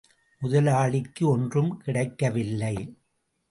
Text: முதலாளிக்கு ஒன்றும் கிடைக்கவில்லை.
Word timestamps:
முதலாளிக்கு 0.41 1.27
ஒன்றும் 1.27 1.77
கிடைக்கவில்லை. 1.77 2.75